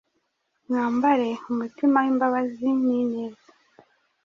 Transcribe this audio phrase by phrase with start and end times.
[0.67, 3.47] mwambare umutima w’imbabazi n’ineza,